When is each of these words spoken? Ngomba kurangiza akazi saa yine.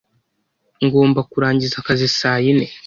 Ngomba 0.85 1.19
kurangiza 1.31 1.75
akazi 1.81 2.07
saa 2.19 2.39
yine. 2.43 2.65